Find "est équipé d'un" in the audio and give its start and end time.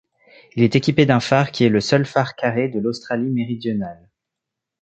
0.63-1.19